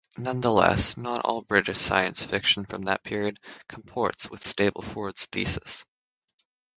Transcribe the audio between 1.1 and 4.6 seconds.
all British science fiction from that period comports with